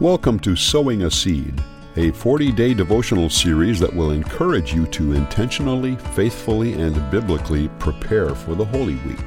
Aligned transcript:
Welcome 0.00 0.38
to 0.40 0.54
Sowing 0.54 1.02
a 1.02 1.10
Seed, 1.10 1.60
a 1.96 2.12
40 2.12 2.52
day 2.52 2.72
devotional 2.72 3.28
series 3.28 3.80
that 3.80 3.92
will 3.92 4.12
encourage 4.12 4.72
you 4.72 4.86
to 4.86 5.14
intentionally, 5.14 5.96
faithfully, 6.14 6.74
and 6.74 7.10
biblically 7.10 7.66
prepare 7.80 8.32
for 8.32 8.54
the 8.54 8.64
Holy 8.64 8.94
Week. 8.94 9.18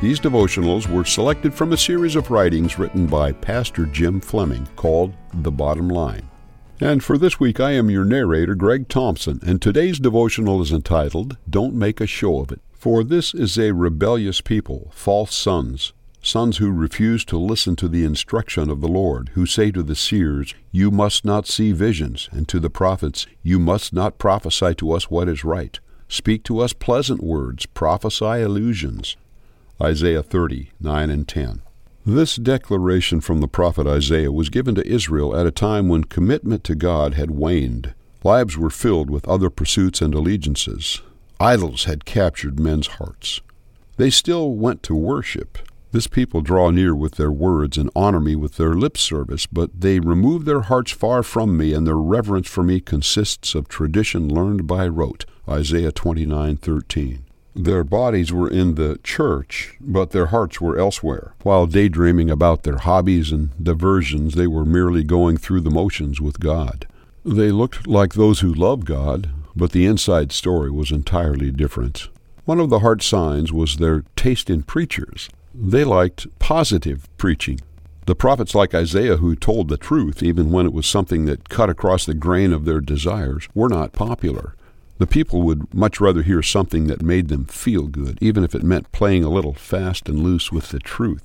These 0.00 0.20
devotionals 0.20 0.88
were 0.88 1.04
selected 1.04 1.52
from 1.52 1.72
a 1.72 1.76
series 1.76 2.14
of 2.14 2.30
writings 2.30 2.78
written 2.78 3.08
by 3.08 3.32
Pastor 3.32 3.86
Jim 3.86 4.20
Fleming 4.20 4.68
called 4.76 5.14
The 5.34 5.50
Bottom 5.50 5.88
Line. 5.88 6.30
And 6.78 7.02
for 7.02 7.18
this 7.18 7.40
week, 7.40 7.58
I 7.58 7.72
am 7.72 7.90
your 7.90 8.04
narrator, 8.04 8.54
Greg 8.54 8.86
Thompson, 8.86 9.40
and 9.44 9.60
today's 9.60 9.98
devotional 9.98 10.62
is 10.62 10.70
entitled 10.70 11.38
Don't 11.50 11.74
Make 11.74 12.00
a 12.00 12.06
Show 12.06 12.38
of 12.38 12.52
It. 12.52 12.60
For 12.70 13.02
this 13.02 13.34
is 13.34 13.58
a 13.58 13.74
rebellious 13.74 14.40
people, 14.40 14.92
false 14.94 15.34
sons 15.34 15.92
sons 16.22 16.58
who 16.58 16.70
refuse 16.70 17.24
to 17.24 17.38
listen 17.38 17.76
to 17.76 17.88
the 17.88 18.04
instruction 18.04 18.70
of 18.70 18.80
the 18.80 18.88
Lord, 18.88 19.30
who 19.34 19.46
say 19.46 19.70
to 19.70 19.82
the 19.82 19.96
seers, 19.96 20.54
You 20.70 20.90
must 20.90 21.24
not 21.24 21.46
see 21.46 21.72
visions, 21.72 22.28
and 22.32 22.46
to 22.48 22.60
the 22.60 22.70
prophets, 22.70 23.26
You 23.42 23.58
must 23.58 23.92
not 23.92 24.18
prophesy 24.18 24.74
to 24.76 24.92
us 24.92 25.10
what 25.10 25.28
is 25.28 25.44
right. 25.44 25.78
Speak 26.08 26.42
to 26.44 26.58
us 26.58 26.72
pleasant 26.72 27.22
words, 27.22 27.66
prophesy 27.66 28.42
illusions. 28.42 29.16
Isaiah 29.80 30.22
30, 30.22 30.70
9 30.80 31.10
and 31.10 31.26
10. 31.26 31.62
This 32.04 32.36
declaration 32.36 33.20
from 33.20 33.40
the 33.40 33.48
prophet 33.48 33.86
Isaiah 33.86 34.32
was 34.32 34.48
given 34.48 34.74
to 34.74 34.86
Israel 34.86 35.36
at 35.36 35.46
a 35.46 35.50
time 35.50 35.88
when 35.88 36.04
commitment 36.04 36.64
to 36.64 36.74
God 36.74 37.14
had 37.14 37.30
waned. 37.30 37.94
Lives 38.24 38.58
were 38.58 38.70
filled 38.70 39.08
with 39.08 39.28
other 39.28 39.50
pursuits 39.50 40.02
and 40.02 40.14
allegiances. 40.14 41.00
Idols 41.38 41.84
had 41.84 42.04
captured 42.04 42.58
men's 42.58 42.86
hearts. 42.86 43.40
They 43.96 44.10
still 44.10 44.52
went 44.52 44.82
to 44.84 44.94
worship, 44.94 45.58
this 45.92 46.06
people 46.06 46.40
draw 46.40 46.70
near 46.70 46.94
with 46.94 47.14
their 47.14 47.32
words 47.32 47.76
and 47.76 47.90
honor 47.96 48.20
me 48.20 48.36
with 48.36 48.56
their 48.56 48.74
lip 48.74 48.96
service, 48.96 49.46
but 49.46 49.80
they 49.80 49.98
remove 50.00 50.44
their 50.44 50.62
hearts 50.62 50.92
far 50.92 51.22
from 51.22 51.56
me, 51.56 51.72
and 51.72 51.86
their 51.86 51.96
reverence 51.96 52.48
for 52.48 52.62
me 52.62 52.80
consists 52.80 53.54
of 53.54 53.68
tradition 53.68 54.28
learned 54.28 54.66
by 54.66 54.86
rote. 54.86 55.24
Isaiah 55.48 55.92
29:13. 55.92 57.20
Their 57.56 57.82
bodies 57.82 58.32
were 58.32 58.48
in 58.48 58.76
the 58.76 59.00
church, 59.02 59.76
but 59.80 60.10
their 60.10 60.26
hearts 60.26 60.60
were 60.60 60.78
elsewhere. 60.78 61.34
While 61.42 61.66
daydreaming 61.66 62.30
about 62.30 62.62
their 62.62 62.78
hobbies 62.78 63.32
and 63.32 63.50
diversions, 63.60 64.34
they 64.34 64.46
were 64.46 64.64
merely 64.64 65.02
going 65.02 65.36
through 65.36 65.62
the 65.62 65.70
motions 65.70 66.20
with 66.20 66.38
God. 66.38 66.86
They 67.24 67.50
looked 67.50 67.88
like 67.88 68.14
those 68.14 68.40
who 68.40 68.54
love 68.54 68.84
God, 68.84 69.30
but 69.56 69.72
the 69.72 69.84
inside 69.84 70.30
story 70.30 70.70
was 70.70 70.92
entirely 70.92 71.50
different. 71.50 72.08
One 72.44 72.60
of 72.60 72.70
the 72.70 72.78
heart 72.78 73.02
signs 73.02 73.52
was 73.52 73.76
their 73.76 74.04
taste 74.14 74.48
in 74.48 74.62
preachers. 74.62 75.28
They 75.54 75.84
liked 75.84 76.26
positive 76.38 77.08
preaching. 77.16 77.60
The 78.06 78.14
prophets 78.14 78.54
like 78.54 78.74
Isaiah, 78.74 79.16
who 79.16 79.34
told 79.36 79.68
the 79.68 79.76
truth 79.76 80.22
even 80.22 80.50
when 80.50 80.66
it 80.66 80.72
was 80.72 80.86
something 80.86 81.26
that 81.26 81.48
cut 81.48 81.68
across 81.68 82.06
the 82.06 82.14
grain 82.14 82.52
of 82.52 82.64
their 82.64 82.80
desires, 82.80 83.48
were 83.54 83.68
not 83.68 83.92
popular. 83.92 84.54
The 84.98 85.06
people 85.06 85.42
would 85.42 85.72
much 85.72 86.00
rather 86.00 86.22
hear 86.22 86.42
something 86.42 86.86
that 86.86 87.02
made 87.02 87.28
them 87.28 87.44
feel 87.46 87.86
good, 87.86 88.18
even 88.20 88.44
if 88.44 88.54
it 88.54 88.62
meant 88.62 88.92
playing 88.92 89.24
a 89.24 89.30
little 89.30 89.54
fast 89.54 90.08
and 90.08 90.22
loose 90.22 90.52
with 90.52 90.68
the 90.68 90.78
truth. 90.78 91.22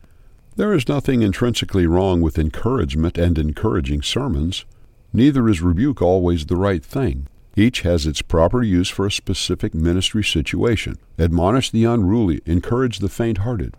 There 0.55 0.73
is 0.73 0.87
nothing 0.87 1.21
intrinsically 1.21 1.85
wrong 1.85 2.21
with 2.21 2.39
encouragement 2.39 3.17
and 3.17 3.37
encouraging 3.37 4.01
sermons. 4.01 4.65
Neither 5.11 5.49
is 5.49 5.61
rebuke 5.61 6.01
always 6.01 6.45
the 6.45 6.55
right 6.55 6.83
thing. 6.83 7.27
Each 7.55 7.81
has 7.81 8.05
its 8.05 8.21
proper 8.21 8.63
use 8.63 8.89
for 8.89 9.05
a 9.05 9.11
specific 9.11 9.73
ministry 9.73 10.23
situation. 10.23 10.97
Admonish 11.19 11.71
the 11.71 11.83
unruly, 11.83 12.41
encourage 12.45 12.99
the 12.99 13.09
faint 13.09 13.39
hearted. 13.39 13.75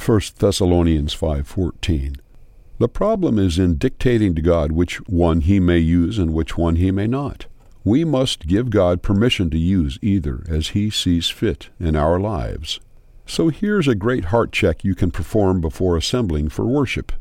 1 0.00 0.38
Thessalonians 0.38 1.12
5:14. 1.12 2.16
The 2.78 2.88
problem 2.88 3.38
is 3.38 3.58
in 3.58 3.74
dictating 3.74 4.34
to 4.34 4.40
God 4.40 4.72
which 4.72 4.96
one 5.06 5.42
he 5.42 5.60
may 5.60 5.78
use 5.78 6.18
and 6.18 6.32
which 6.32 6.56
one 6.56 6.76
he 6.76 6.90
may 6.90 7.06
not. 7.06 7.44
We 7.84 8.06
must 8.06 8.46
give 8.46 8.70
God 8.70 9.02
permission 9.02 9.50
to 9.50 9.58
use 9.58 9.98
either 10.00 10.42
as 10.48 10.68
he 10.68 10.88
sees 10.88 11.28
fit 11.28 11.68
in 11.78 11.96
our 11.96 12.18
lives. 12.18 12.80
So 13.26 13.50
here's 13.50 13.86
a 13.86 13.94
great 13.94 14.26
heart 14.26 14.52
check 14.52 14.84
you 14.84 14.94
can 14.94 15.10
perform 15.10 15.60
before 15.60 15.98
assembling 15.98 16.48
for 16.48 16.64
worship. 16.64 17.12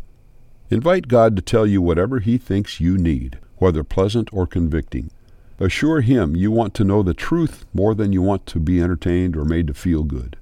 Invite 0.69 1.09
God 1.09 1.35
to 1.35 1.41
tell 1.41 1.67
you 1.67 1.81
whatever 1.81 2.19
he 2.19 2.37
thinks 2.37 2.79
you 2.79 2.97
need, 2.97 3.39
whether 3.57 3.83
pleasant 3.83 4.29
or 4.31 4.47
convicting. 4.47 5.11
Assure 5.59 5.99
him 5.99 6.33
you 6.33 6.49
want 6.49 6.73
to 6.75 6.85
know 6.85 7.03
the 7.03 7.13
truth 7.13 7.65
more 7.73 7.93
than 7.93 8.13
you 8.13 8.21
want 8.21 8.45
to 8.45 8.59
be 8.59 8.81
entertained 8.81 9.35
or 9.35 9.43
made 9.43 9.67
to 9.67 9.73
feel 9.73 10.03
good. 10.03 10.37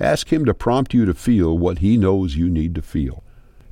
Ask 0.00 0.32
Him 0.32 0.44
to 0.44 0.54
prompt 0.54 0.94
you 0.94 1.04
to 1.06 1.14
feel 1.14 1.56
what 1.56 1.78
He 1.78 1.96
knows 1.96 2.36
you 2.36 2.48
need 2.48 2.74
to 2.74 2.82
feel. 2.82 3.22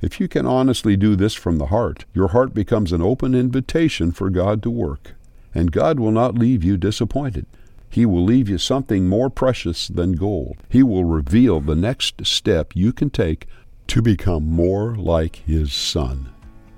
If 0.01 0.19
you 0.19 0.27
can 0.27 0.45
honestly 0.45 0.97
do 0.97 1.15
this 1.15 1.33
from 1.33 1.57
the 1.57 1.67
heart, 1.67 2.05
your 2.13 2.29
heart 2.29 2.53
becomes 2.53 2.91
an 2.91 3.01
open 3.01 3.33
invitation 3.33 4.11
for 4.11 4.29
God 4.29 4.61
to 4.63 4.69
work. 4.69 5.13
And 5.55 5.71
God 5.71 5.99
will 5.99 6.11
not 6.11 6.35
leave 6.35 6.63
you 6.63 6.77
disappointed. 6.77 7.45
He 7.89 8.05
will 8.05 8.23
leave 8.23 8.49
you 8.49 8.57
something 8.57 9.07
more 9.07 9.29
precious 9.29 9.87
than 9.87 10.13
gold. 10.13 10.57
He 10.67 10.81
will 10.81 11.05
reveal 11.05 11.61
the 11.61 11.75
next 11.75 12.25
step 12.25 12.75
you 12.75 12.91
can 12.91 13.11
take 13.11 13.47
to 13.87 14.01
become 14.01 14.49
more 14.49 14.95
like 14.95 15.37
His 15.45 15.71
Son. 15.71 16.33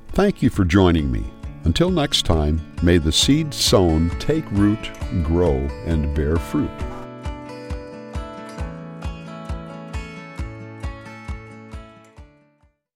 Thank 0.10 0.44
you 0.44 0.50
for 0.50 0.66
joining 0.66 1.12
me. 1.12 1.24
Until 1.64 1.90
next 1.90 2.26
time, 2.26 2.62
may 2.84 2.98
the 3.00 3.12
seed 3.12 3.54
sown 3.54 4.12
take 4.20 4.50
root, 4.52 4.92
grow, 5.24 5.56
and 5.86 6.14
bear 6.14 6.36
fruit. 6.36 6.70